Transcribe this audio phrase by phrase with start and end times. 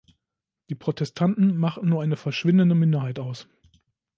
[0.71, 3.47] Die Protestanten machten nur eine verschwindende Minderheit aus.